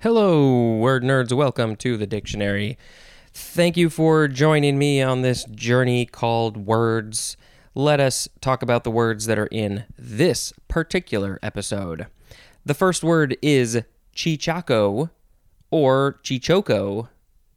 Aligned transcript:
Hello, 0.00 0.76
word 0.76 1.02
nerds. 1.02 1.32
Welcome 1.32 1.74
to 1.74 1.96
the 1.96 2.06
dictionary. 2.06 2.78
Thank 3.34 3.76
you 3.76 3.90
for 3.90 4.28
joining 4.28 4.78
me 4.78 5.02
on 5.02 5.22
this 5.22 5.42
journey 5.46 6.06
called 6.06 6.56
words. 6.56 7.36
Let 7.74 7.98
us 7.98 8.28
talk 8.40 8.62
about 8.62 8.84
the 8.84 8.92
words 8.92 9.26
that 9.26 9.40
are 9.40 9.48
in 9.50 9.86
this 9.98 10.52
particular 10.68 11.40
episode. 11.42 12.06
The 12.64 12.74
first 12.74 13.02
word 13.02 13.36
is 13.42 13.82
cheechako 14.14 15.10
or 15.72 16.20
chichoco. 16.22 17.08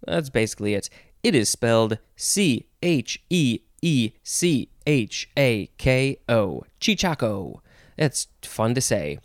That's 0.07 0.31
basically 0.31 0.73
it. 0.73 0.89
It 1.21 1.35
is 1.35 1.47
spelled 1.47 1.99
C 2.15 2.65
H 2.81 3.21
E 3.29 3.59
E 3.83 4.13
C 4.23 4.67
H 4.87 5.29
A 5.37 5.67
K 5.77 6.17
O. 6.27 6.63
Cheechako. 6.79 7.59
That's 7.97 8.29
fun 8.41 8.73
to 8.73 8.81
say. 8.81 9.19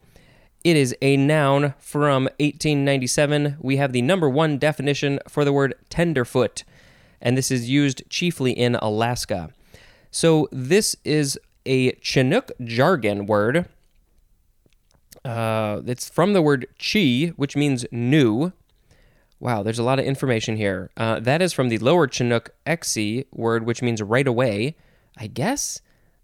It 0.67 0.77
is 0.77 0.97
a 1.01 1.17
noun 1.17 1.75
from 1.79 2.25
1897. 2.41 3.59
We 3.61 3.77
have 3.77 3.93
the 3.93 4.03
number 4.03 4.29
one 4.29 4.59
definition 4.59 5.21
for 5.29 5.45
the 5.45 5.53
word 5.53 5.75
tenderfoot, 5.91 6.65
and 7.21 7.39
this 7.39 7.53
is 7.53 7.71
used 7.71 8.03
chiefly 8.11 8.51
in 8.51 8.75
Alaska. 8.75 9.51
So, 10.11 10.49
this 10.51 10.97
is 11.05 11.39
a 11.67 11.93
Chinook 12.01 12.51
jargon 12.65 13.27
word. 13.27 13.69
Uh, 15.25 15.83
it's 15.87 16.11
from 16.11 16.33
the 16.33 16.43
word 16.43 16.67
chi, 16.81 17.33
which 17.37 17.55
means 17.55 17.87
new. 17.93 18.53
Wow, 19.39 19.63
there's 19.63 19.79
a 19.79 19.85
lot 19.85 20.01
of 20.01 20.05
information 20.05 20.57
here. 20.57 20.91
Uh, 20.97 21.21
that 21.21 21.41
is 21.41 21.53
from 21.53 21.69
the 21.69 21.79
lower 21.79 22.09
Chinook 22.09 22.51
exi 22.67 23.27
word, 23.31 23.65
which 23.65 23.83
means 23.83 24.03
right 24.03 24.27
away. 24.27 24.75
I 25.17 25.29
guess 25.29 25.81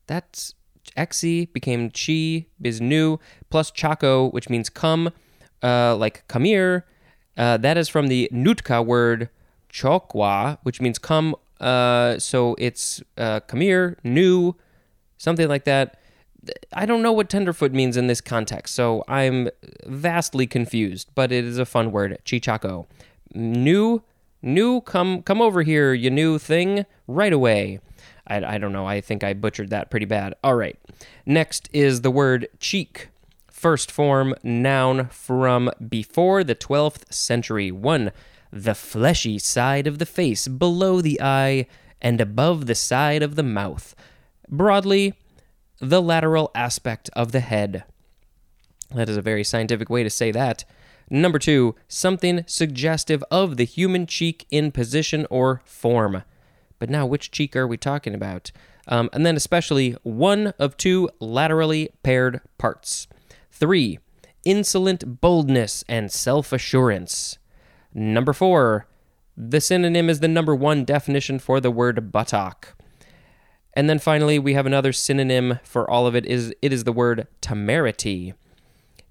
that's 0.08 0.52
exi 0.96 1.52
became 1.52 1.90
chi 1.90 2.46
new 2.80 3.18
plus 3.50 3.70
chaco, 3.70 4.30
which 4.30 4.48
means 4.48 4.68
come, 4.68 5.10
uh, 5.62 5.96
like 5.96 6.24
come 6.28 6.44
here. 6.44 6.86
Uh, 7.36 7.56
that 7.56 7.78
is 7.78 7.88
from 7.88 8.08
the 8.08 8.28
Nootka 8.32 8.82
word 8.82 9.30
chokwa, 9.72 10.58
which 10.62 10.80
means 10.80 10.98
come. 10.98 11.34
Uh, 11.60 12.18
so 12.18 12.54
it's 12.58 13.02
uh, 13.16 13.40
come 13.40 13.60
here, 13.60 13.98
new, 14.04 14.54
something 15.16 15.48
like 15.48 15.64
that. 15.64 15.98
I 16.72 16.86
don't 16.86 17.02
know 17.02 17.12
what 17.12 17.28
tenderfoot 17.28 17.72
means 17.72 17.96
in 17.96 18.08
this 18.08 18.20
context, 18.20 18.74
so 18.74 19.04
I'm 19.06 19.48
vastly 19.86 20.46
confused. 20.46 21.10
But 21.14 21.30
it 21.30 21.44
is 21.44 21.58
a 21.58 21.64
fun 21.64 21.92
word, 21.92 22.18
cheechako. 22.24 22.86
New, 23.32 24.02
new, 24.42 24.80
come, 24.80 25.22
come 25.22 25.40
over 25.40 25.62
here, 25.62 25.94
you 25.94 26.10
new 26.10 26.38
thing, 26.38 26.84
right 27.06 27.32
away. 27.32 27.78
I, 28.26 28.54
I 28.54 28.58
don't 28.58 28.72
know. 28.72 28.86
I 28.86 29.00
think 29.00 29.24
I 29.24 29.34
butchered 29.34 29.70
that 29.70 29.90
pretty 29.90 30.06
bad. 30.06 30.34
All 30.42 30.54
right. 30.54 30.78
Next 31.26 31.68
is 31.72 32.02
the 32.02 32.10
word 32.10 32.48
cheek. 32.58 33.08
First 33.50 33.90
form 33.90 34.34
noun 34.42 35.08
from 35.08 35.70
before 35.88 36.44
the 36.44 36.54
12th 36.54 37.12
century. 37.12 37.70
One, 37.70 38.12
the 38.52 38.74
fleshy 38.74 39.38
side 39.38 39.86
of 39.86 39.98
the 39.98 40.06
face 40.06 40.48
below 40.48 41.00
the 41.00 41.20
eye 41.20 41.66
and 42.00 42.20
above 42.20 42.66
the 42.66 42.74
side 42.74 43.22
of 43.22 43.36
the 43.36 43.42
mouth. 43.42 43.94
Broadly, 44.48 45.14
the 45.80 46.02
lateral 46.02 46.50
aspect 46.54 47.08
of 47.14 47.32
the 47.32 47.40
head. 47.40 47.84
That 48.94 49.08
is 49.08 49.16
a 49.16 49.22
very 49.22 49.44
scientific 49.44 49.88
way 49.88 50.02
to 50.02 50.10
say 50.10 50.30
that. 50.32 50.64
Number 51.08 51.38
two, 51.38 51.74
something 51.88 52.44
suggestive 52.46 53.24
of 53.30 53.56
the 53.56 53.64
human 53.64 54.06
cheek 54.06 54.46
in 54.50 54.72
position 54.72 55.26
or 55.30 55.62
form. 55.64 56.22
But 56.82 56.90
now, 56.90 57.06
which 57.06 57.30
cheek 57.30 57.54
are 57.54 57.68
we 57.68 57.76
talking 57.76 58.12
about? 58.12 58.50
Um, 58.88 59.08
and 59.12 59.24
then, 59.24 59.36
especially 59.36 59.92
one 60.02 60.48
of 60.58 60.76
two 60.76 61.08
laterally 61.20 61.90
paired 62.02 62.40
parts. 62.58 63.06
Three, 63.52 64.00
insolent 64.44 65.20
boldness 65.20 65.84
and 65.88 66.10
self 66.10 66.52
assurance. 66.52 67.38
Number 67.94 68.32
four, 68.32 68.88
the 69.36 69.60
synonym 69.60 70.10
is 70.10 70.18
the 70.18 70.26
number 70.26 70.56
one 70.56 70.84
definition 70.84 71.38
for 71.38 71.60
the 71.60 71.70
word 71.70 72.10
buttock. 72.10 72.74
And 73.74 73.88
then 73.88 74.00
finally, 74.00 74.40
we 74.40 74.54
have 74.54 74.66
another 74.66 74.92
synonym 74.92 75.60
for 75.62 75.88
all 75.88 76.08
of 76.08 76.16
it 76.16 76.26
is 76.26 76.52
it 76.62 76.72
is 76.72 76.82
the 76.82 76.90
word 76.90 77.28
temerity. 77.40 78.34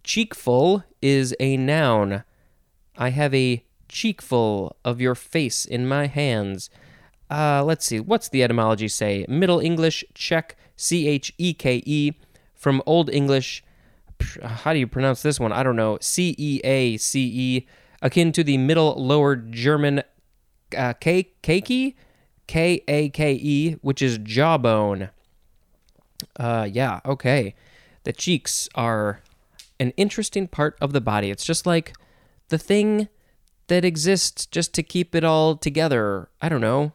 Cheekful 0.03 0.83
is 1.01 1.33
a 1.39 1.55
noun. 1.55 2.25
I 2.97 3.11
have 3.11 3.33
a 3.33 3.63
cheekful 3.87 4.75
of 4.83 4.99
your 4.99 5.15
face 5.15 5.63
in 5.63 5.87
my 5.87 6.07
hands. 6.07 6.69
Uh, 7.31 7.63
let's 7.63 7.85
see, 7.85 7.99
what's 7.99 8.27
the 8.27 8.43
etymology 8.43 8.89
say? 8.89 9.25
Middle 9.29 9.61
English, 9.61 10.03
cheke, 10.13 10.51
C 10.75 11.07
H 11.07 11.33
E 11.37 11.53
K 11.53 11.81
E. 11.85 12.11
From 12.53 12.83
Old 12.85 13.09
English, 13.09 13.63
how 14.43 14.73
do 14.73 14.77
you 14.77 14.85
pronounce 14.85 15.23
this 15.23 15.39
one? 15.39 15.51
I 15.51 15.63
don't 15.63 15.77
know. 15.77 15.97
C 16.01 16.35
E 16.37 16.59
A 16.63 16.97
C 16.97 17.31
E, 17.33 17.67
akin 18.01 18.31
to 18.33 18.43
the 18.43 18.57
Middle 18.57 18.93
Lower 19.01 19.35
German 19.35 20.03
uh, 20.77 20.93
K 20.93 21.31
A 22.87 23.09
K 23.09 23.33
E, 23.33 23.71
which 23.81 24.01
is 24.01 24.19
jawbone. 24.19 25.09
Uh, 26.37 26.67
yeah, 26.71 26.99
okay. 27.05 27.55
The 28.03 28.13
cheeks 28.13 28.69
are 28.75 29.21
an 29.79 29.91
interesting 29.97 30.47
part 30.47 30.77
of 30.81 30.93
the 30.93 31.01
body. 31.01 31.31
It's 31.31 31.45
just 31.45 31.65
like 31.65 31.93
the 32.49 32.57
thing 32.57 33.07
that 33.67 33.85
exists 33.85 34.45
just 34.45 34.73
to 34.73 34.83
keep 34.83 35.15
it 35.15 35.23
all 35.23 35.55
together. 35.55 36.29
I 36.41 36.49
don't 36.49 36.61
know. 36.61 36.91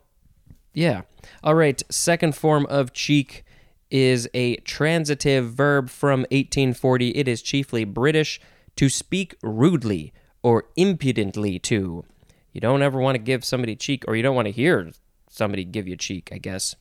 Yeah. 0.77 1.03
All 1.43 1.55
right. 1.55 1.83
Second 1.91 2.37
form 2.37 2.67
of 2.67 2.93
cheek 2.93 3.45
is 3.91 4.29
a 4.35 4.57
transitive 4.57 5.51
verb 5.51 5.89
from 5.89 6.21
1840. 6.31 7.11
It 7.17 7.27
is 7.27 7.41
chiefly 7.41 7.85
British 7.85 8.39
to 8.77 8.91
speak 8.91 9.37
rudely 9.43 10.13
or 10.43 10.67
impudently 10.77 11.59
to. 11.61 12.05
You 12.53 12.61
don't 12.61 12.83
ever 12.83 13.01
want 13.01 13.15
to 13.15 13.23
give 13.23 13.43
somebody 13.43 13.75
cheek, 13.75 14.05
or 14.07 14.17
you 14.17 14.23
don't 14.23 14.37
want 14.37 14.47
to 14.47 14.53
hear 14.53 14.93
somebody 15.31 15.65
give 15.65 15.89
you 15.89 15.97
cheek, 15.97 16.29
I 16.31 16.37
guess. 16.37 16.77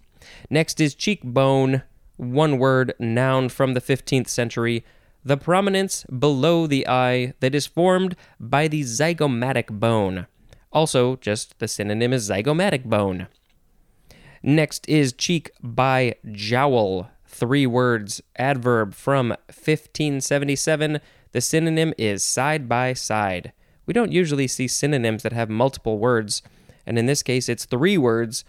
Next 0.50 0.81
is 0.81 0.94
cheekbone, 0.94 1.84
one 2.17 2.57
word, 2.57 2.94
noun 3.00 3.47
from 3.47 3.75
the 3.75 3.81
15th 3.81 4.28
century. 4.28 4.84
The 5.23 5.38
prominence 5.38 6.03
below 6.05 6.67
the 6.67 6.85
eye 6.85 7.34
that 7.39 7.55
is 7.55 7.66
formed 7.66 8.17
by 8.41 8.67
the 8.67 8.81
zygomatic 8.81 9.67
bone. 9.79 10.28
Also, 10.73 11.16
just 11.16 11.59
the 11.59 11.67
synonym 11.69 12.11
is 12.11 12.29
zygomatic 12.29 12.84
bone. 12.84 13.28
Next 14.47 14.88
is 14.88 15.11
cheek 15.11 15.50
by 15.59 16.17
jowl. 16.31 17.09
Three 17.25 17.66
words, 17.66 18.22
adverb 18.38 18.94
from 18.94 19.29
1577. 19.47 21.00
The 21.31 21.41
synonym 21.41 21.95
is 21.97 22.23
side 22.23 22.69
by 22.69 22.94
side. 22.94 23.53
We 23.88 23.94
don't 23.95 24.11
usually 24.11 24.45
see 24.45 24.67
synonyms 24.67 25.23
that 25.23 25.34
have 25.34 25.50
multiple 25.50 25.97
words, 25.97 26.44
and 26.85 27.00
in 27.00 27.07
this 27.07 27.23
case, 27.23 27.50
it's 27.50 27.66
three 27.66 27.97
words, 27.97 28.45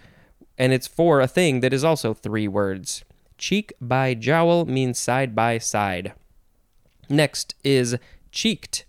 and 0.59 0.75
it's 0.75 0.87
for 0.87 1.23
a 1.23 1.27
thing 1.27 1.61
that 1.61 1.73
is 1.73 1.83
also 1.83 2.13
three 2.13 2.47
words. 2.47 3.03
Cheek 3.39 3.73
by 3.81 4.13
jowl 4.13 4.67
means 4.67 4.99
side 4.99 5.35
by 5.35 5.57
side. 5.57 6.13
Next 7.09 7.55
is 7.65 7.97
cheeked. 8.31 8.85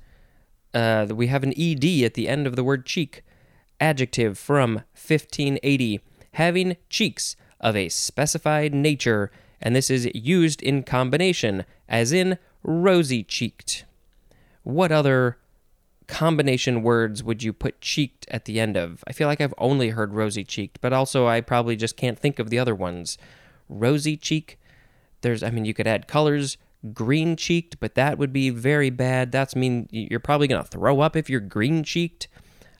Uh, 0.74 1.08
we 1.10 1.28
have 1.28 1.44
an 1.44 1.54
ed 1.58 1.86
at 2.04 2.16
the 2.16 2.28
end 2.28 2.46
of 2.46 2.58
the 2.58 2.66
word 2.66 2.86
cheek. 2.86 3.24
Adjective 3.80 4.38
from 4.38 4.84
1580 4.92 6.02
having 6.38 6.78
cheeks 6.88 7.36
of 7.60 7.76
a 7.76 7.90
specified 7.90 8.72
nature, 8.72 9.32
and 9.60 9.76
this 9.76 9.90
is 9.90 10.08
used 10.14 10.62
in 10.62 10.84
combination, 10.84 11.66
as 11.90 12.12
in 12.12 12.38
rosy 12.62 13.24
cheeked. 13.24 13.86
What 14.62 14.92
other 14.92 15.40
combination 16.06 16.84
words 16.84 17.24
would 17.24 17.42
you 17.42 17.52
put 17.54 17.82
cheeked 17.82 18.28
at 18.30 18.46
the 18.46 18.60
end 18.60 18.78
of? 18.78 19.04
I 19.08 19.14
feel 19.14 19.28
like 19.28 19.42
I've 19.42 19.54
only 19.58 19.90
heard 19.90 20.14
rosy 20.14 20.44
cheeked, 20.44 20.80
but 20.80 20.94
also 20.94 21.26
I 21.26 21.42
probably 21.42 21.76
just 21.76 21.98
can't 21.98 22.20
think 22.20 22.38
of 22.38 22.52
the 22.52 22.60
other 22.60 22.76
ones. 22.76 23.18
Rosy 23.68 24.16
cheek, 24.16 24.60
there's, 25.22 25.42
I 25.42 25.50
mean, 25.50 25.66
you 25.66 25.74
could 25.74 25.88
add 25.88 26.08
colors. 26.08 26.58
Green 26.94 27.36
cheeked, 27.36 27.80
but 27.80 27.96
that 27.96 28.20
would 28.20 28.32
be 28.32 28.52
very 28.52 28.92
bad. 28.92 29.32
That's 29.32 29.56
mean 29.56 29.88
you're 29.90 30.20
probably 30.20 30.48
gonna 30.48 30.64
throw 30.64 31.00
up 31.00 31.16
if 31.16 31.32
you're 31.32 31.40
green 31.40 31.84
cheeked. 31.84 32.28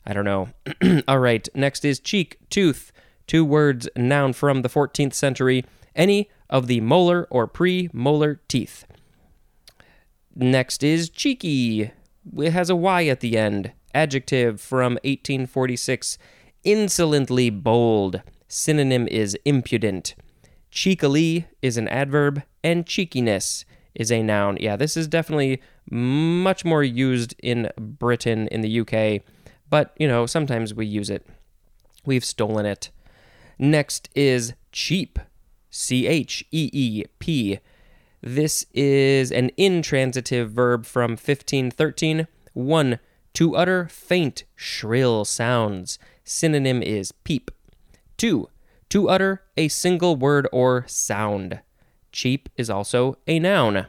I 0.06 0.12
don't 0.12 0.24
know. 0.24 0.50
All 1.08 1.18
right, 1.18 1.48
next 1.56 1.84
is 1.84 1.98
cheek, 1.98 2.38
tooth, 2.50 2.92
two 3.28 3.44
words, 3.44 3.88
noun 3.96 4.32
from 4.32 4.62
the 4.62 4.68
14th 4.68 5.14
century, 5.14 5.64
any 5.94 6.28
of 6.50 6.66
the 6.66 6.80
molar 6.80 7.28
or 7.30 7.46
premolar 7.46 8.40
teeth. 8.48 8.84
Next 10.34 10.82
is 10.82 11.08
cheeky. 11.08 11.92
It 12.36 12.52
has 12.52 12.70
a 12.70 12.76
Y 12.76 13.06
at 13.06 13.20
the 13.20 13.38
end. 13.38 13.72
Adjective 13.94 14.60
from 14.60 14.94
1846, 15.04 16.18
insolently 16.64 17.50
bold. 17.50 18.22
Synonym 18.48 19.08
is 19.08 19.36
impudent. 19.44 20.14
Cheekily 20.70 21.46
is 21.62 21.76
an 21.76 21.88
adverb, 21.88 22.42
and 22.62 22.86
cheekiness 22.86 23.64
is 23.94 24.12
a 24.12 24.22
noun. 24.22 24.58
Yeah, 24.60 24.76
this 24.76 24.96
is 24.96 25.08
definitely 25.08 25.60
much 25.90 26.64
more 26.64 26.84
used 26.84 27.34
in 27.42 27.70
Britain, 27.78 28.46
in 28.48 28.60
the 28.60 28.80
UK, 28.80 29.22
but 29.68 29.94
you 29.98 30.06
know, 30.06 30.26
sometimes 30.26 30.74
we 30.74 30.86
use 30.86 31.10
it. 31.10 31.26
We've 32.04 32.24
stolen 32.24 32.66
it. 32.66 32.90
Next 33.58 34.08
is 34.14 34.54
cheep. 34.72 35.18
C 35.70 36.06
H 36.06 36.44
E 36.50 36.70
E 36.72 37.04
P. 37.18 37.58
This 38.20 38.66
is 38.72 39.30
an 39.30 39.50
intransitive 39.56 40.50
verb 40.50 40.84
from 40.84 41.12
1513. 41.12 42.26
One, 42.52 42.98
To 43.34 43.56
utter 43.56 43.88
faint, 43.88 44.44
shrill 44.56 45.24
sounds. 45.24 45.98
Synonym 46.24 46.82
is 46.82 47.12
peep. 47.12 47.50
2. 48.16 48.48
To 48.90 49.08
utter 49.08 49.42
a 49.56 49.68
single 49.68 50.16
word 50.16 50.48
or 50.52 50.84
sound. 50.88 51.60
Cheep 52.10 52.48
is 52.56 52.70
also 52.70 53.18
a 53.26 53.38
noun. 53.38 53.86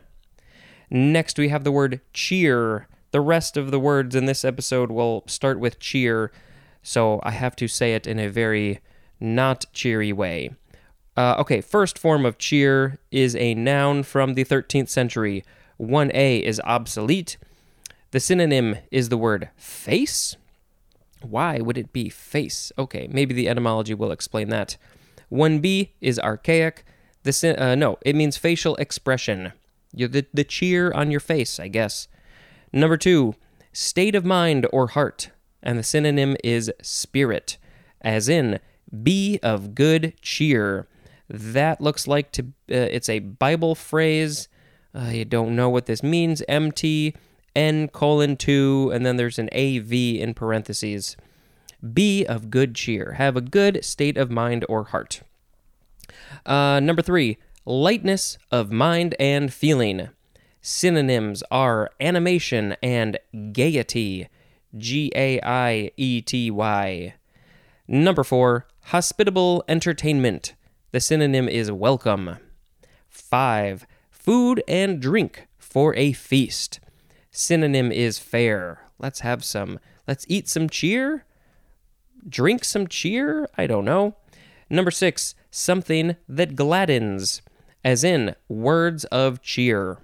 Next, 0.92 1.38
we 1.38 1.50
have 1.50 1.63
the 1.63 1.72
word 1.72 2.01
cheer. 2.13 2.88
The 3.12 3.22
rest 3.22 3.57
of 3.57 3.72
the 3.72 3.80
words 3.80 4.15
in 4.15 4.25
this 4.25 4.45
episode 4.45 4.92
will 4.92 5.24
start 5.25 5.60
with 5.60 5.80
cheer, 5.80 6.31
so 6.83 7.19
I 7.24 7.31
have 7.31 7.56
to 7.57 7.68
say 7.68 7.95
it 7.95 8.06
in 8.06 8.19
a 8.19 8.27
very 8.27 8.80
not 9.19 9.66
cheery 9.74 10.13
way. 10.13 10.51
Uh, 11.18 11.36
okay, 11.39 11.62
first 11.62 12.00
form 12.00 12.25
of 12.25 12.38
cheer 12.38 12.98
is 13.12 13.36
a 13.36 13.54
noun 13.54 14.04
from 14.04 14.36
the 14.36 14.45
13th 14.45 14.89
century. 14.89 15.44
1a 15.80 16.42
is 16.42 16.62
obsolete. 16.63 17.38
The 18.12 18.19
synonym 18.19 18.77
is 18.92 19.10
the 19.10 19.18
word 19.18 19.50
face. 19.57 20.36
Why 21.21 21.60
would 21.60 21.77
it 21.77 21.92
be 21.92 22.10
face? 22.10 22.71
Okay, 22.77 23.07
maybe 23.12 23.33
the 23.33 23.50
etymology 23.50 23.94
will 23.94 24.12
explain 24.12 24.50
that. 24.50 24.77
1b 25.31 25.89
is 26.01 26.18
archaic. 26.19 26.86
The 27.24 27.56
uh, 27.57 27.75
no, 27.75 27.98
it 28.01 28.15
means 28.15 28.38
facial 28.38 28.75
expression. 28.77 29.51
You, 29.94 30.07
the, 30.07 30.25
the 30.33 30.44
cheer 30.44 30.92
on 30.92 31.12
your 31.12 31.19
face, 31.19 31.60
I 31.60 31.68
guess. 31.68 32.07
Number 32.72 32.98
two, 32.98 33.36
state 33.74 34.15
of 34.15 34.25
mind 34.25 34.68
or 34.72 34.88
heart, 34.88 35.31
and 35.62 35.77
the 35.77 35.83
synonym 35.83 36.38
is 36.44 36.72
spirit, 36.81 37.57
as 38.01 38.30
in 38.30 38.60
be 39.03 39.39
of 39.44 39.75
good 39.75 40.13
cheer. 40.21 40.88
That 41.30 41.80
looks 41.81 42.07
like 42.07 42.31
to 42.33 42.44
uh, 42.44 42.89
it's 42.91 43.09
a 43.09 43.19
Bible 43.19 43.75
phrase. 43.75 44.47
I 44.94 45.24
don't 45.24 45.56
know 45.56 45.69
what 45.69 45.86
this 45.86 46.01
means. 46.01 46.41
MT 46.47 47.13
N 47.56 47.88
colon 47.89 48.38
two, 48.38 48.91
and 48.94 49.06
then 49.06 49.18
there's 49.18 49.39
an 49.39 49.50
AV 49.53 49.94
in 49.94 50.33
parentheses. 50.33 51.15
Be 51.94 52.25
of 52.25 52.50
good 52.50 52.75
cheer. 52.75 53.13
Have 53.13 53.38
a 53.38 53.41
good 53.41 53.83
state 53.86 54.18
of 54.18 54.30
mind 54.30 54.65
or 54.68 54.86
heart. 54.86 55.21
Uh, 56.45 56.80
number 56.80 57.01
three, 57.01 57.38
lightness 57.65 58.38
of 58.51 58.71
mind 58.71 59.15
and 59.19 59.53
feeling. 59.53 60.09
Synonyms 60.62 61.44
are 61.50 61.91
animation 62.01 62.75
and 62.83 63.18
gaiety. 63.51 64.27
G 64.77 65.12
A 65.15 65.39
I 65.41 65.91
E 65.95 66.21
T 66.21 66.51
Y. 66.51 67.13
Number 67.88 68.24
four, 68.24 68.68
hospitable 68.89 69.63
entertainment. 69.68 70.56
The 70.94 71.00
synonym 71.00 71.47
is 71.47 71.71
welcome. 71.71 72.38
Five, 73.07 73.86
food 74.09 74.63
and 74.68 75.00
drink 75.00 75.45
for 75.59 75.94
a 75.94 76.12
feast. 76.12 76.80
Synonym 77.30 77.91
is 77.91 78.18
fare. 78.18 78.89
Let's 78.97 79.19
have 79.19 79.44
some. 79.44 79.77
Let's 80.07 80.25
eat 80.27 80.50
some 80.50 80.68
cheer. 80.68 81.24
Drink 82.27 82.65
some 82.65 82.88
cheer? 82.88 83.47
I 83.56 83.68
don't 83.68 83.86
know. 83.86 84.15
Number 84.71 84.89
six, 84.89 85.36
something 85.51 86.15
that 86.27 86.56
gladdens, 86.56 87.44
as 87.86 88.03
in 88.03 88.36
words 88.47 89.06
of 89.06 89.39
cheer. 89.44 90.00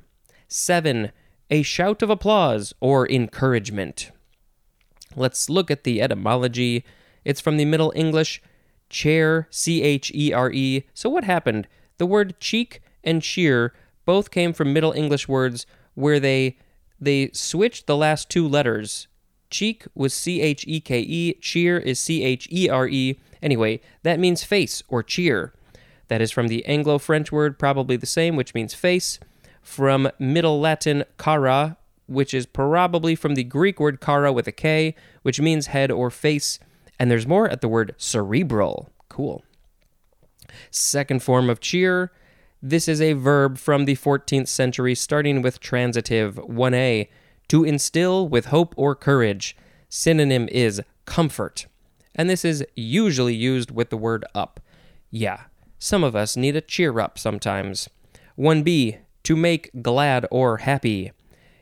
7. 0.47 1.11
A 1.49 1.63
shout 1.63 2.03
of 2.03 2.11
applause 2.11 2.71
or 2.79 3.09
encouragement. 3.09 4.11
Let's 5.15 5.49
look 5.49 5.71
at 5.71 5.85
the 5.85 6.03
etymology. 6.03 6.85
It's 7.23 7.41
from 7.41 7.57
the 7.57 7.65
Middle 7.65 7.91
English 7.95 8.43
chair, 8.89 9.47
C 9.49 9.81
H 9.81 10.11
E 10.13 10.33
R 10.33 10.51
E. 10.51 10.83
So, 10.93 11.09
what 11.09 11.23
happened? 11.23 11.67
The 11.97 12.05
word 12.05 12.39
cheek 12.39 12.81
and 13.03 13.21
cheer 13.21 13.73
both 14.05 14.31
came 14.31 14.53
from 14.53 14.73
Middle 14.73 14.91
English 14.91 15.27
words 15.27 15.65
where 15.93 16.19
they 16.19 16.57
they 16.99 17.29
switched 17.33 17.87
the 17.87 17.97
last 17.97 18.29
two 18.29 18.47
letters. 18.47 19.07
Cheek 19.49 19.85
was 19.93 20.13
C 20.13 20.41
H 20.41 20.65
E 20.67 20.79
K 20.79 20.99
E, 20.99 21.33
cheer 21.35 21.77
is 21.77 21.99
C 21.99 22.23
H 22.23 22.47
E 22.51 22.69
R 22.69 22.87
E. 22.87 23.19
Anyway, 23.41 23.81
that 24.03 24.19
means 24.19 24.43
face 24.43 24.83
or 24.87 25.03
cheer. 25.03 25.53
That 26.07 26.21
is 26.21 26.31
from 26.31 26.47
the 26.47 26.65
Anglo 26.65 26.97
French 26.97 27.31
word, 27.31 27.57
probably 27.57 27.95
the 27.95 28.05
same, 28.05 28.35
which 28.35 28.53
means 28.53 28.73
face 28.73 29.19
from 29.61 30.09
Middle 30.19 30.59
Latin 30.59 31.03
cara, 31.17 31.77
which 32.07 32.33
is 32.33 32.45
probably 32.45 33.15
from 33.15 33.35
the 33.35 33.43
Greek 33.43 33.79
word 33.79 33.99
kara 33.99 34.31
with 34.31 34.47
a 34.47 34.51
K, 34.51 34.95
which 35.23 35.41
means 35.41 35.67
head 35.67 35.91
or 35.91 36.11
face. 36.11 36.59
And 36.99 37.11
there's 37.11 37.27
more 37.27 37.49
at 37.49 37.61
the 37.61 37.67
word 37.67 37.93
cerebral. 37.97 38.89
Cool. 39.09 39.43
Second 40.71 41.21
form 41.21 41.49
of 41.49 41.59
cheer. 41.59 42.11
This 42.61 42.87
is 42.87 43.01
a 43.01 43.13
verb 43.13 43.57
from 43.57 43.85
the 43.85 43.95
14th 43.95 44.47
century, 44.47 44.95
starting 44.95 45.41
with 45.41 45.59
transitive 45.59 46.35
1a, 46.35 47.07
to 47.49 47.63
instill 47.63 48.27
with 48.27 48.45
hope 48.45 48.73
or 48.77 48.95
courage. 48.95 49.55
Synonym 49.89 50.47
is 50.51 50.81
comfort. 51.05 51.67
And 52.15 52.29
this 52.29 52.43
is 52.45 52.65
usually 52.75 53.35
used 53.35 53.71
with 53.71 53.89
the 53.89 53.97
word 53.97 54.25
up. 54.33 54.59
Yeah, 55.11 55.43
some 55.77 56.03
of 56.03 56.15
us 56.15 56.35
need 56.35 56.55
a 56.55 56.61
cheer 56.61 56.99
up 56.99 57.19
sometimes. 57.19 57.89
1b, 58.37 58.97
to 59.23 59.35
make 59.35 59.69
glad 59.81 60.25
or 60.31 60.57
happy, 60.57 61.11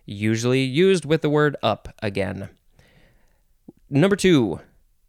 usually 0.05 0.63
used 0.63 1.05
with 1.05 1.21
the 1.21 1.29
word 1.29 1.55
up 1.63 1.93
again. 2.01 2.49
Number 3.89 4.15
two, 4.15 4.59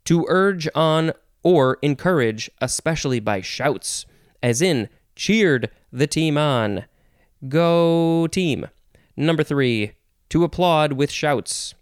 to 0.04 0.26
urge 0.28 0.68
on 0.74 1.12
or 1.42 1.78
encourage, 1.82 2.50
especially 2.60 3.20
by 3.20 3.40
shouts, 3.40 4.06
as 4.42 4.62
in 4.62 4.88
cheered 5.16 5.70
the 5.92 6.06
team 6.06 6.36
on. 6.38 6.84
Go 7.48 8.26
team. 8.26 8.66
Number 9.16 9.42
three, 9.42 9.92
to 10.30 10.44
applaud 10.44 10.94
with 10.94 11.10
shouts. 11.10 11.74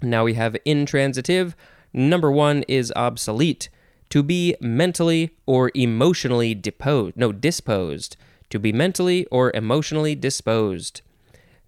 Now 0.00 0.24
we 0.24 0.34
have 0.34 0.56
intransitive. 0.64 1.54
Number 1.92 2.30
one 2.30 2.64
is 2.68 2.92
obsolete. 2.96 3.68
To 4.10 4.22
be 4.22 4.56
mentally 4.60 5.30
or 5.46 5.70
emotionally 5.74 6.54
deposed, 6.54 7.16
no, 7.16 7.32
disposed 7.32 8.16
to 8.52 8.58
be 8.58 8.70
mentally 8.70 9.26
or 9.30 9.50
emotionally 9.54 10.14
disposed. 10.14 11.00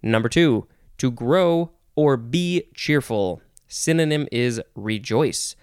Number 0.03 0.29
two, 0.29 0.67
to 0.99 1.09
grow 1.09 1.71
or 1.95 2.15
be 2.15 2.69
cheerful. 2.75 3.41
Synonym 3.67 4.27
is 4.31 4.61
rejoice, 4.75 5.55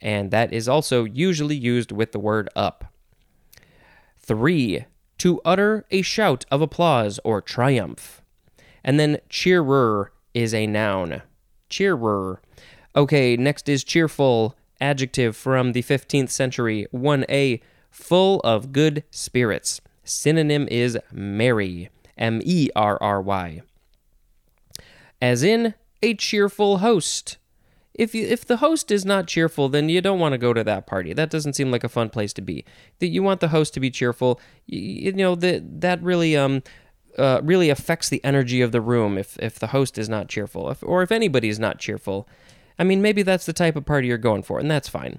and 0.00 0.30
that 0.30 0.52
is 0.52 0.68
also 0.68 1.04
usually 1.04 1.56
used 1.56 1.92
with 1.92 2.12
the 2.12 2.18
word 2.18 2.48
up. 2.54 2.84
Three, 4.18 4.84
to 5.18 5.40
utter 5.44 5.84
a 5.90 6.02
shout 6.02 6.46
of 6.50 6.62
applause 6.62 7.20
or 7.24 7.42
triumph. 7.42 8.22
And 8.82 8.98
then 8.98 9.18
cheerer 9.28 10.12
is 10.32 10.54
a 10.54 10.66
noun. 10.66 11.22
Cheerer. 11.68 12.40
Okay, 12.96 13.36
next 13.36 13.68
is 13.68 13.84
cheerful, 13.84 14.56
adjective 14.80 15.36
from 15.36 15.72
the 15.72 15.82
15th 15.82 16.30
century. 16.30 16.86
1a, 16.94 17.60
full 17.90 18.40
of 18.40 18.72
good 18.72 19.04
spirits. 19.10 19.80
Synonym 20.04 20.66
is 20.70 20.98
merry, 21.12 21.90
M 22.16 22.40
E 22.42 22.70
R 22.74 22.96
R 23.02 23.20
Y. 23.20 23.62
As 25.20 25.42
in 25.42 25.74
a 26.02 26.14
cheerful 26.14 26.78
host. 26.78 27.36
If 27.94 28.14
you, 28.14 28.26
if 28.26 28.44
the 28.44 28.58
host 28.58 28.90
is 28.90 29.04
not 29.04 29.26
cheerful, 29.26 29.68
then 29.68 29.88
you 29.88 30.00
don't 30.00 30.20
want 30.20 30.32
to 30.32 30.38
go 30.38 30.52
to 30.52 30.62
that 30.64 30.86
party. 30.86 31.12
That 31.12 31.30
doesn't 31.30 31.54
seem 31.54 31.70
like 31.70 31.84
a 31.84 31.88
fun 31.88 32.08
place 32.08 32.32
to 32.34 32.42
be. 32.42 32.64
That 33.00 33.08
you 33.08 33.22
want 33.22 33.40
the 33.40 33.48
host 33.48 33.74
to 33.74 33.80
be 33.80 33.90
cheerful. 33.90 34.40
You, 34.66 34.80
you 34.80 35.12
know 35.12 35.34
that 35.34 35.80
that 35.80 36.02
really 36.02 36.36
um 36.36 36.62
uh, 37.18 37.40
really 37.42 37.70
affects 37.70 38.08
the 38.08 38.24
energy 38.24 38.60
of 38.60 38.72
the 38.72 38.80
room 38.80 39.18
if 39.18 39.38
if 39.38 39.58
the 39.58 39.68
host 39.68 39.98
is 39.98 40.08
not 40.08 40.28
cheerful, 40.28 40.70
if, 40.70 40.82
or 40.82 41.02
if 41.02 41.10
anybody 41.10 41.48
is 41.48 41.58
not 41.58 41.78
cheerful. 41.78 42.28
I 42.78 42.84
mean, 42.84 43.02
maybe 43.02 43.22
that's 43.22 43.44
the 43.44 43.52
type 43.52 43.76
of 43.76 43.84
party 43.84 44.08
you're 44.08 44.18
going 44.18 44.42
for, 44.42 44.58
and 44.58 44.70
that's 44.70 44.88
fine. 44.88 45.18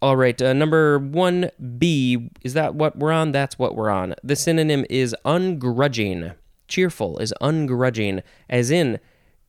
All 0.00 0.16
right, 0.16 0.40
uh, 0.40 0.52
number 0.52 1.00
1B, 1.00 2.30
is 2.42 2.54
that 2.54 2.76
what 2.76 2.96
we're 2.96 3.10
on? 3.10 3.32
That's 3.32 3.58
what 3.58 3.74
we're 3.74 3.90
on. 3.90 4.14
The 4.22 4.36
synonym 4.36 4.86
is 4.88 5.14
ungrudging. 5.24 6.34
Cheerful 6.68 7.18
is 7.18 7.34
ungrudging, 7.42 8.22
as 8.48 8.70
in 8.70 9.00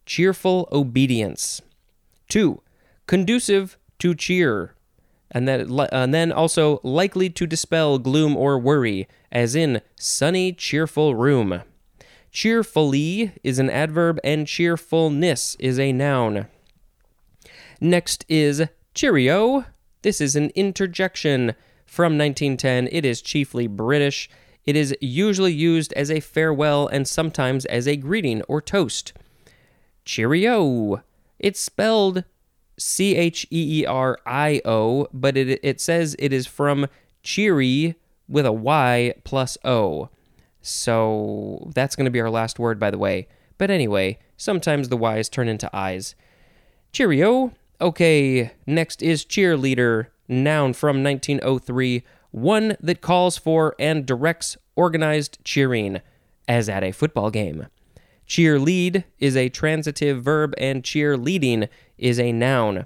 cheerful 0.08 0.68
obedience. 0.72 1.62
2. 2.30 2.62
Conducive 3.08 3.78
to 4.00 4.16
cheer. 4.16 4.76
And, 5.32 5.48
that, 5.48 5.70
uh, 5.70 5.88
and 5.92 6.14
then 6.14 6.32
also 6.32 6.80
likely 6.84 7.30
to 7.30 7.46
dispel 7.46 8.00
gloom 8.00 8.36
or 8.36 8.58
worry, 8.58 9.08
as 9.32 9.56
in 9.56 9.82
sunny, 9.96 10.54
cheerful 10.54 11.14
room. 11.14 11.62
Cheerfully 12.32 13.34
is 13.44 13.60
an 13.60 13.70
adverb, 13.70 14.20
and 14.24 14.48
cheerfulness 14.48 15.56
is 15.60 15.80
a 15.80 15.92
noun. 15.92 16.48
Next 17.82 18.26
is 18.28 18.64
cheerio. 18.94 19.66
This 20.02 20.20
is 20.22 20.36
an 20.36 20.52
interjection 20.56 21.56
from 21.86 22.18
1910. 22.18 22.90
It 22.92 23.06
is 23.06 23.22
chiefly 23.22 23.68
British. 23.68 24.30
It 24.66 24.76
is 24.76 24.96
usually 25.02 25.54
used 25.54 25.94
as 25.94 26.12
a 26.12 26.20
farewell 26.20 26.88
and 26.88 27.08
sometimes 27.08 27.66
as 27.66 27.88
a 27.88 27.96
greeting 27.96 28.42
or 28.44 28.62
toast. 28.62 29.14
Cheerio. 30.06 31.04
It's 31.40 31.60
spelled 31.60 32.24
C 32.78 33.16
H 33.16 33.46
E 33.52 33.82
E 33.82 33.86
R 33.86 34.20
I 34.26 34.62
O, 34.66 35.08
but 35.14 35.38
it, 35.38 35.60
it 35.64 35.82
says 35.82 36.16
it 36.20 36.34
is 36.34 36.48
from 36.48 36.88
cheery 37.24 37.96
with 38.28 38.46
a 38.46 38.54
Y 38.54 39.14
plus 39.24 39.58
O. 39.64 40.10
So 40.62 41.72
that's 41.74 41.96
going 41.96 42.06
to 42.06 42.12
be 42.12 42.22
our 42.22 42.30
last 42.30 42.60
word, 42.60 42.80
by 42.80 42.92
the 42.92 42.98
way. 42.98 43.28
But 43.58 43.72
anyway, 43.72 44.20
sometimes 44.38 44.90
the 44.90 44.98
Y's 44.98 45.30
turn 45.30 45.48
into 45.48 45.70
I's. 45.76 46.16
Cheerio. 46.92 47.54
Okay, 47.82 48.52
next 48.68 49.02
is 49.02 49.24
cheerleader, 49.24 50.08
noun 50.28 50.74
from 50.74 51.02
1903, 51.02 52.04
one 52.32 52.76
that 52.82 53.00
calls 53.00 53.38
for 53.38 53.74
and 53.80 54.06
directs 54.06 54.58
organized 54.76 55.38
cheering, 55.46 56.02
as 56.48 56.68
at 56.68 56.84
a 56.84 56.92
football 56.92 57.32
game. 57.32 57.68
Cheerlead 58.30 59.06
is 59.18 59.36
a 59.36 59.50
transitive 59.50 60.24
verb, 60.24 60.54
and 60.60 60.84
cheerleading 60.84 61.68
is 61.98 62.20
a 62.20 62.32
noun. 62.32 62.86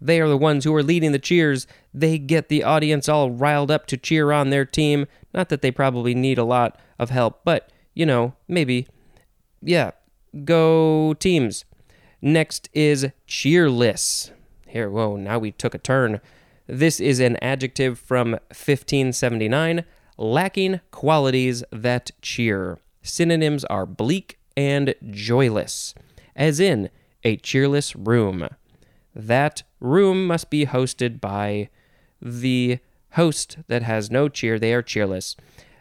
They 0.00 0.20
are 0.20 0.28
the 0.28 0.38
ones 0.38 0.64
who 0.64 0.74
are 0.74 0.84
leading 0.84 1.10
the 1.10 1.18
cheers. 1.18 1.66
They 1.92 2.16
get 2.16 2.48
the 2.48 2.62
audience 2.62 3.08
all 3.08 3.32
riled 3.32 3.72
up 3.72 3.86
to 3.86 3.96
cheer 3.96 4.30
on 4.30 4.50
their 4.50 4.64
team. 4.64 5.06
Not 5.32 5.48
that 5.48 5.62
they 5.62 5.72
probably 5.72 6.14
need 6.14 6.38
a 6.38 6.44
lot 6.44 6.78
of 6.96 7.10
help, 7.10 7.40
but, 7.44 7.70
you 7.92 8.06
know, 8.06 8.34
maybe. 8.46 8.86
Yeah, 9.60 9.90
go 10.44 11.14
teams. 11.14 11.64
Next 12.22 12.68
is 12.72 13.08
cheerless. 13.26 14.30
Here, 14.68 14.88
whoa, 14.88 15.16
now 15.16 15.40
we 15.40 15.50
took 15.50 15.74
a 15.74 15.78
turn. 15.78 16.20
This 16.68 17.00
is 17.00 17.18
an 17.18 17.36
adjective 17.42 17.98
from 17.98 18.32
1579, 18.48 19.84
lacking 20.16 20.80
qualities 20.92 21.64
that 21.72 22.12
cheer. 22.22 22.78
Synonyms 23.02 23.64
are 23.64 23.86
bleak 23.86 24.38
and 24.56 24.94
joyless, 25.10 25.94
as 26.36 26.60
in 26.60 26.90
a 27.22 27.36
cheerless 27.36 27.94
room. 27.96 28.48
That 29.14 29.62
room 29.80 30.26
must 30.26 30.50
be 30.50 30.66
hosted 30.66 31.20
by 31.20 31.68
the 32.20 32.78
host 33.12 33.58
that 33.68 33.82
has 33.82 34.10
no 34.10 34.28
cheer. 34.28 34.58
They 34.58 34.74
are 34.74 34.82
cheerless. 34.82 35.36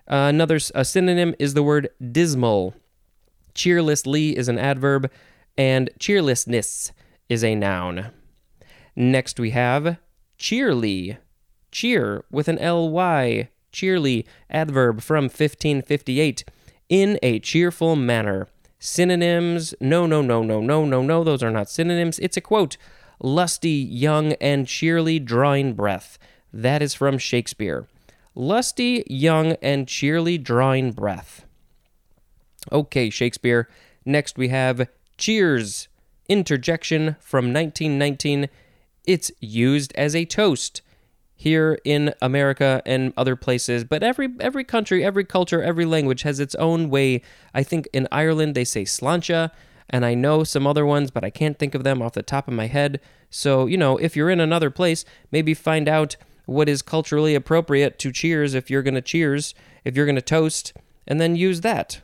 Uh, 0.08 0.28
another 0.30 0.60
a 0.76 0.86
synonym 0.86 1.34
is 1.40 1.54
the 1.54 1.64
word 1.64 1.90
dismal. 2.12 2.76
Cheerlessly 3.54 4.38
is 4.38 4.48
an 4.48 4.60
adverb, 4.60 5.12
and 5.58 5.90
cheerlessness 6.00 6.92
is 7.30 7.44
a 7.44 7.56
noun. 7.56 8.12
Next 8.96 9.40
we 9.40 9.52
have 9.52 9.98
cheerly. 10.38 11.18
Cheer 11.72 12.26
with 12.30 12.48
an 12.48 12.58
ly. 12.58 13.50
Cheerly, 13.72 14.28
adverb 14.52 15.02
from 15.02 15.24
1558. 15.24 16.44
In 16.90 17.18
a 17.24 17.40
cheerful 17.40 17.96
manner. 17.96 18.48
Synonyms, 18.86 19.74
no, 19.80 20.06
no, 20.06 20.22
no, 20.22 20.44
no, 20.44 20.60
no, 20.60 20.84
no, 20.84 21.02
no, 21.02 21.24
those 21.24 21.42
are 21.42 21.50
not 21.50 21.70
synonyms. 21.70 22.20
It's 22.20 22.36
a 22.36 22.42
quote. 22.42 22.76
Lusty, 23.22 23.70
young, 23.70 24.34
and 24.34 24.68
cheerly 24.68 25.20
drawing 25.20 25.74
breath. 25.74 26.20
That 26.52 26.82
is 26.82 26.94
from 26.94 27.18
Shakespeare. 27.18 27.88
Lusty, 28.36 29.06
young, 29.08 29.54
and 29.62 29.88
cheerly 29.88 30.38
drawing 30.38 30.92
breath. 30.92 31.46
Okay, 32.74 33.10
Shakespeare. 33.10 33.70
Next 34.04 34.38
we 34.38 34.50
have 34.50 34.90
cheers. 35.18 35.88
Interjection 36.28 37.16
from 37.22 37.54
1919. 37.54 38.50
It's 39.08 39.32
used 39.40 39.94
as 39.96 40.14
a 40.14 40.26
toast 40.26 40.82
here 41.44 41.78
in 41.84 42.14
America 42.22 42.82
and 42.86 43.12
other 43.18 43.36
places, 43.36 43.84
but 43.84 44.02
every 44.02 44.30
every 44.40 44.64
country, 44.64 45.04
every 45.04 45.26
culture, 45.26 45.62
every 45.62 45.84
language 45.84 46.22
has 46.22 46.40
its 46.40 46.56
own 46.56 46.90
way. 46.90 47.22
I 47.54 47.64
think 47.64 47.90
in 47.92 48.08
Ireland 48.14 48.56
they 48.56 48.64
say 48.64 48.84
sláinte, 48.84 49.52
and 49.90 50.06
I 50.06 50.14
know 50.14 50.46
some 50.46 50.66
other 50.66 50.86
ones, 50.86 51.12
but 51.12 51.26
I 51.26 51.30
can't 51.30 51.60
think 51.60 51.76
of 51.76 51.84
them 51.84 52.02
off 52.02 52.14
the 52.14 52.24
top 52.24 52.48
of 52.48 52.54
my 52.54 52.68
head. 52.68 53.02
So, 53.30 53.66
you 53.66 53.78
know, 53.78 53.98
if 53.98 54.16
you're 54.16 54.30
in 54.30 54.40
another 54.40 54.70
place, 54.70 55.04
maybe 55.32 55.54
find 55.54 55.90
out 55.90 56.16
what 56.46 56.70
is 56.70 56.82
culturally 56.82 57.36
appropriate 57.36 58.00
to 58.00 58.14
cheers 58.14 58.54
if 58.54 58.70
you're 58.70 58.82
to 58.82 59.02
cheers, 59.02 59.54
if 59.84 59.98
you're 59.98 60.06
to 60.06 60.22
toast, 60.22 60.72
and 61.06 61.20
then 61.20 61.36
use 61.36 61.60
that. 61.60 62.00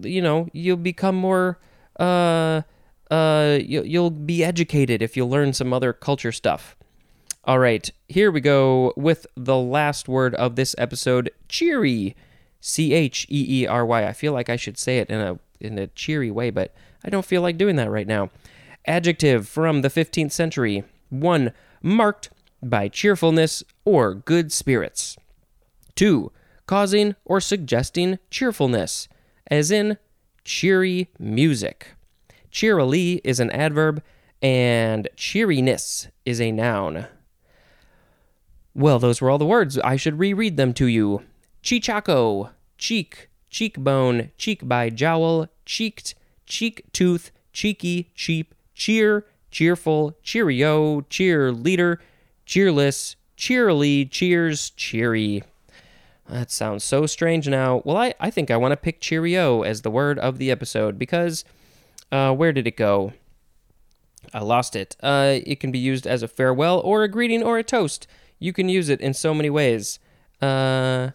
You 0.00 0.22
know, 0.22 0.48
you'll 0.54 0.78
become 0.78 1.14
more 1.14 1.58
uh 2.00 2.62
uh 3.10 3.58
you'll, 3.60 3.84
you'll 3.84 4.10
be 4.10 4.42
educated 4.42 5.02
if 5.02 5.14
you 5.14 5.26
learn 5.26 5.52
some 5.52 5.74
other 5.74 5.92
culture 5.92 6.32
stuff. 6.32 6.74
All 7.48 7.58
right, 7.58 7.90
here 8.08 8.30
we 8.30 8.42
go 8.42 8.92
with 8.94 9.26
the 9.34 9.56
last 9.56 10.06
word 10.06 10.34
of 10.34 10.54
this 10.54 10.74
episode, 10.76 11.30
cheery. 11.48 12.14
C 12.60 12.92
H 12.92 13.26
E 13.30 13.62
E 13.62 13.66
R 13.66 13.86
Y. 13.86 14.06
I 14.06 14.12
feel 14.12 14.34
like 14.34 14.50
I 14.50 14.56
should 14.56 14.76
say 14.76 14.98
it 14.98 15.08
in 15.08 15.18
a 15.18 15.38
in 15.58 15.78
a 15.78 15.86
cheery 15.86 16.30
way, 16.30 16.50
but 16.50 16.74
I 17.02 17.08
don't 17.08 17.24
feel 17.24 17.40
like 17.40 17.56
doing 17.56 17.76
that 17.76 17.90
right 17.90 18.06
now. 18.06 18.28
Adjective 18.84 19.48
from 19.48 19.80
the 19.80 19.88
15th 19.88 20.32
century. 20.32 20.84
1. 21.08 21.52
Marked 21.80 22.28
by 22.62 22.86
cheerfulness 22.88 23.64
or 23.86 24.12
good 24.12 24.52
spirits. 24.52 25.16
2. 25.94 26.30
Causing 26.66 27.14
or 27.24 27.40
suggesting 27.40 28.18
cheerfulness, 28.28 29.08
as 29.50 29.70
in 29.70 29.96
cheery 30.44 31.08
music. 31.18 31.94
Cheerily 32.50 33.22
is 33.24 33.40
an 33.40 33.50
adverb, 33.52 34.02
and 34.42 35.08
cheeriness 35.16 36.08
is 36.26 36.42
a 36.42 36.52
noun. 36.52 37.06
Well, 38.78 39.00
those 39.00 39.20
were 39.20 39.28
all 39.28 39.38
the 39.38 39.44
words. 39.44 39.76
I 39.80 39.96
should 39.96 40.20
reread 40.20 40.56
them 40.56 40.72
to 40.74 40.86
you. 40.86 41.24
Cheechako, 41.64 42.50
cheek, 42.78 43.28
cheekbone, 43.50 44.30
cheek 44.38 44.68
by 44.68 44.88
jowl, 44.88 45.48
cheeked, 45.66 46.14
cheek 46.46 46.84
tooth, 46.92 47.32
cheeky, 47.52 48.12
cheep, 48.14 48.54
cheer, 48.76 49.26
cheerful, 49.50 50.16
cheerio, 50.22 51.00
cheerleader, 51.00 51.98
cheerless, 52.46 53.16
cheerily, 53.36 54.04
cheers, 54.04 54.70
cheery. 54.70 55.42
That 56.28 56.52
sounds 56.52 56.84
so 56.84 57.04
strange 57.06 57.48
now. 57.48 57.82
Well, 57.84 57.96
I, 57.96 58.14
I 58.20 58.30
think 58.30 58.48
I 58.48 58.56
want 58.56 58.70
to 58.70 58.76
pick 58.76 59.00
cheerio 59.00 59.62
as 59.62 59.82
the 59.82 59.90
word 59.90 60.20
of 60.20 60.38
the 60.38 60.52
episode 60.52 61.00
because 61.00 61.44
uh, 62.12 62.32
where 62.32 62.52
did 62.52 62.68
it 62.68 62.76
go? 62.76 63.12
I 64.32 64.38
lost 64.38 64.76
it. 64.76 64.96
Uh, 65.02 65.40
it 65.44 65.58
can 65.58 65.72
be 65.72 65.80
used 65.80 66.06
as 66.06 66.22
a 66.22 66.28
farewell 66.28 66.78
or 66.78 67.02
a 67.02 67.08
greeting 67.08 67.42
or 67.42 67.58
a 67.58 67.64
toast. 67.64 68.06
You 68.38 68.52
can 68.52 68.68
use 68.68 68.88
it 68.88 69.00
in 69.00 69.14
so 69.14 69.34
many 69.34 69.50
ways. 69.50 69.98
Uh, 70.40 71.10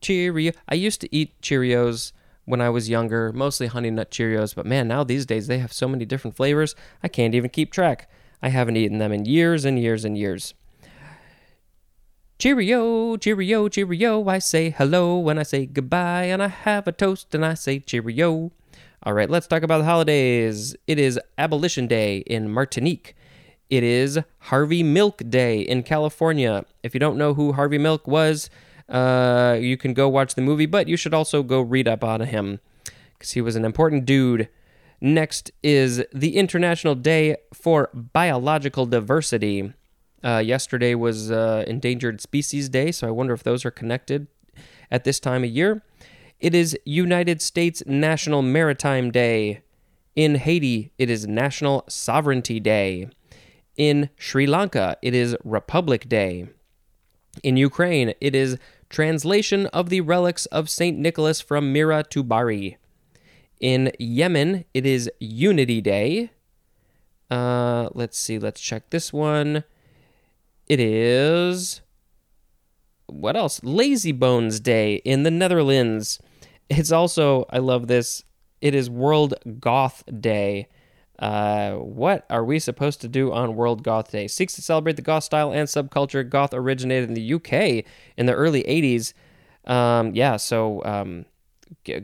Cheerio. 0.00 0.52
I 0.68 0.74
used 0.74 1.00
to 1.00 1.14
eat 1.14 1.40
Cheerios 1.40 2.12
when 2.44 2.60
I 2.60 2.70
was 2.70 2.88
younger, 2.88 3.32
mostly 3.32 3.66
Honey 3.66 3.90
Nut 3.90 4.10
Cheerios, 4.10 4.54
but 4.54 4.66
man, 4.66 4.88
now 4.88 5.02
these 5.04 5.26
days 5.26 5.48
they 5.48 5.58
have 5.58 5.72
so 5.72 5.88
many 5.88 6.04
different 6.04 6.36
flavors, 6.36 6.74
I 7.02 7.08
can't 7.08 7.34
even 7.34 7.50
keep 7.50 7.72
track. 7.72 8.08
I 8.40 8.50
haven't 8.50 8.76
eaten 8.76 8.98
them 8.98 9.12
in 9.12 9.24
years 9.24 9.64
and 9.64 9.78
years 9.80 10.04
and 10.04 10.16
years. 10.16 10.54
Cheerio, 12.38 13.16
cheerio, 13.16 13.68
cheerio. 13.68 14.28
I 14.28 14.38
say 14.38 14.70
hello 14.70 15.18
when 15.18 15.38
I 15.38 15.42
say 15.42 15.66
goodbye, 15.66 16.24
and 16.24 16.42
I 16.42 16.48
have 16.48 16.86
a 16.86 16.92
toast 16.92 17.34
and 17.34 17.44
I 17.44 17.54
say 17.54 17.80
cheerio. 17.80 18.52
All 19.02 19.14
right, 19.14 19.30
let's 19.30 19.46
talk 19.46 19.62
about 19.62 19.78
the 19.78 19.84
holidays. 19.84 20.76
It 20.86 20.98
is 20.98 21.18
Abolition 21.38 21.86
Day 21.86 22.18
in 22.18 22.52
Martinique. 22.52 23.15
It 23.68 23.82
is 23.82 24.20
Harvey 24.38 24.82
Milk 24.82 25.22
Day 25.28 25.60
in 25.60 25.82
California. 25.82 26.64
If 26.82 26.94
you 26.94 27.00
don't 27.00 27.18
know 27.18 27.34
who 27.34 27.52
Harvey 27.52 27.78
Milk 27.78 28.06
was, 28.06 28.48
uh, 28.88 29.58
you 29.60 29.76
can 29.76 29.92
go 29.92 30.08
watch 30.08 30.34
the 30.36 30.42
movie, 30.42 30.66
but 30.66 30.88
you 30.88 30.96
should 30.96 31.14
also 31.14 31.42
go 31.42 31.60
read 31.60 31.88
up 31.88 32.04
on 32.04 32.20
him 32.20 32.60
because 33.14 33.32
he 33.32 33.40
was 33.40 33.56
an 33.56 33.64
important 33.64 34.04
dude. 34.04 34.48
Next 35.00 35.50
is 35.62 36.04
the 36.12 36.36
International 36.36 36.94
Day 36.94 37.36
for 37.52 37.90
Biological 37.92 38.86
Diversity. 38.86 39.72
Uh, 40.24 40.38
yesterday 40.38 40.94
was 40.94 41.30
uh, 41.30 41.64
Endangered 41.66 42.20
Species 42.20 42.68
Day, 42.68 42.92
so 42.92 43.08
I 43.08 43.10
wonder 43.10 43.34
if 43.34 43.42
those 43.42 43.64
are 43.64 43.70
connected 43.70 44.28
at 44.90 45.04
this 45.04 45.20
time 45.20 45.42
of 45.44 45.50
year. 45.50 45.82
It 46.38 46.54
is 46.54 46.78
United 46.84 47.42
States 47.42 47.82
National 47.86 48.42
Maritime 48.42 49.10
Day. 49.10 49.62
In 50.14 50.36
Haiti, 50.36 50.92
it 50.98 51.10
is 51.10 51.26
National 51.26 51.84
Sovereignty 51.88 52.60
Day. 52.60 53.10
In 53.76 54.08
Sri 54.16 54.46
Lanka, 54.46 54.96
it 55.02 55.14
is 55.14 55.36
Republic 55.44 56.08
Day. 56.08 56.48
In 57.42 57.56
Ukraine, 57.56 58.14
it 58.20 58.34
is 58.34 58.58
Translation 58.88 59.66
of 59.66 59.90
the 59.90 60.00
Relics 60.00 60.46
of 60.46 60.70
St. 60.70 60.98
Nicholas 60.98 61.40
from 61.40 61.72
Myra 61.72 62.04
to 62.10 62.22
Bari. 62.22 62.78
In 63.60 63.92
Yemen, 63.98 64.64
it 64.72 64.86
is 64.86 65.10
Unity 65.18 65.80
Day. 65.80 66.30
Uh, 67.30 67.90
let's 67.92 68.18
see, 68.18 68.38
let's 68.38 68.60
check 68.60 68.90
this 68.90 69.12
one. 69.12 69.64
It 70.68 70.80
is. 70.80 71.82
What 73.06 73.36
else? 73.36 73.62
Lazy 73.62 74.12
Bones 74.12 74.60
Day 74.60 74.96
in 75.04 75.22
the 75.22 75.30
Netherlands. 75.30 76.20
It's 76.68 76.92
also, 76.92 77.44
I 77.50 77.58
love 77.58 77.86
this, 77.86 78.24
it 78.60 78.74
is 78.74 78.88
World 78.88 79.34
Goth 79.60 80.02
Day. 80.20 80.68
Uh, 81.18 81.72
what 81.72 82.26
are 82.28 82.44
we 82.44 82.58
supposed 82.58 83.00
to 83.00 83.08
do 83.08 83.32
on 83.32 83.56
World 83.56 83.82
Goth 83.82 84.10
Day? 84.10 84.28
Seeks 84.28 84.54
to 84.54 84.62
celebrate 84.62 84.96
the 84.96 85.02
goth 85.02 85.24
style 85.24 85.52
and 85.52 85.68
subculture. 85.68 86.28
Goth 86.28 86.52
originated 86.52 87.08
in 87.08 87.14
the 87.14 87.34
UK 87.34 87.84
in 88.16 88.26
the 88.26 88.34
early 88.34 88.62
80s. 88.64 89.12
Um, 89.70 90.14
yeah, 90.14 90.36
so 90.36 90.84
um, 90.84 91.24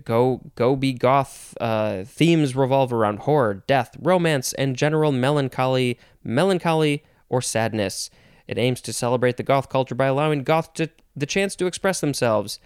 go 0.05 0.41
go 0.55 0.77
be 0.77 0.93
goth. 0.93 1.55
Uh, 1.61 2.05
themes 2.05 2.57
revolve 2.57 2.93
around 2.93 3.21
horror, 3.21 3.63
death, 3.67 3.97
romance, 4.01 4.53
and 4.55 4.77
general 4.77 5.13
melancholy, 5.13 5.99
melancholy 6.25 7.05
or 7.29 7.43
sadness. 7.43 8.11
It 8.47 8.59
aims 8.59 8.81
to 8.83 8.93
celebrate 8.93 9.37
the 9.37 9.43
goth 9.43 9.69
culture 9.69 9.95
by 9.95 10.07
allowing 10.07 10.43
goth 10.43 10.75
to 10.75 10.91
the 11.15 11.27
chance 11.27 11.55
to 11.57 11.67
express 11.67 12.01
themselves. 12.01 12.59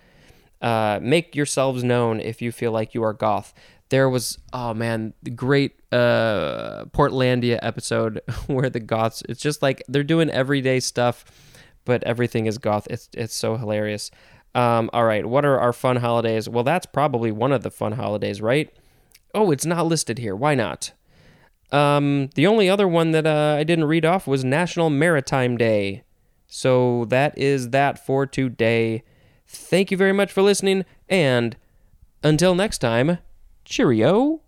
Uh, 0.62 0.98
make 1.02 1.36
yourselves 1.36 1.84
known 1.84 2.18
if 2.18 2.40
you 2.40 2.50
feel 2.50 2.72
like 2.72 2.94
you 2.94 3.02
are 3.02 3.12
goth. 3.12 3.52
There 3.88 4.08
was 4.08 4.38
oh 4.52 4.74
man, 4.74 5.14
the 5.22 5.30
great 5.30 5.80
uh 5.92 6.84
Portlandia 6.86 7.58
episode 7.62 8.20
where 8.46 8.70
the 8.70 8.80
Goths. 8.80 9.22
It's 9.28 9.40
just 9.40 9.62
like 9.62 9.82
they're 9.88 10.04
doing 10.04 10.30
everyday 10.30 10.80
stuff, 10.80 11.24
but 11.84 12.02
everything 12.04 12.46
is 12.46 12.58
goth. 12.58 12.86
It's 12.90 13.08
it's 13.14 13.34
so 13.34 13.56
hilarious. 13.56 14.10
Um, 14.54 14.88
all 14.94 15.04
right, 15.04 15.26
what 15.26 15.44
are 15.44 15.60
our 15.60 15.72
fun 15.74 15.96
holidays? 15.96 16.48
Well, 16.48 16.64
that's 16.64 16.86
probably 16.86 17.30
one 17.30 17.52
of 17.52 17.62
the 17.62 17.70
fun 17.70 17.92
holidays, 17.92 18.40
right? 18.40 18.72
Oh, 19.34 19.50
it's 19.50 19.66
not 19.66 19.86
listed 19.86 20.18
here. 20.18 20.34
Why 20.34 20.54
not? 20.54 20.92
Um, 21.72 22.30
the 22.36 22.46
only 22.46 22.70
other 22.70 22.88
one 22.88 23.10
that 23.10 23.26
uh, 23.26 23.56
I 23.58 23.64
didn't 23.64 23.84
read 23.84 24.06
off 24.06 24.26
was 24.26 24.44
National 24.44 24.88
Maritime 24.88 25.58
Day. 25.58 26.04
So 26.46 27.04
that 27.06 27.36
is 27.36 27.70
that 27.70 28.04
for 28.04 28.24
today. 28.24 29.02
Thank 29.46 29.90
you 29.90 29.96
very 29.96 30.12
much 30.12 30.32
for 30.32 30.42
listening, 30.42 30.84
and 31.08 31.56
until 32.22 32.54
next 32.54 32.78
time, 32.78 33.18
cheerio. 33.66 34.40